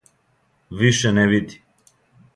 [0.79, 1.61] Више не види.